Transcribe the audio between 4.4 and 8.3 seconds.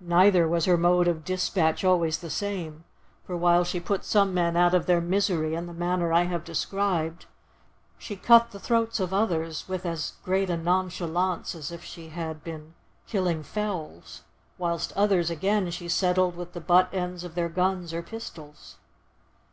out of their misery in the manner I have described, she